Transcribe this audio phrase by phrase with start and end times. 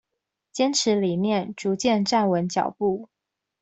[0.51, 3.07] 堅持理念，逐漸站穩腳步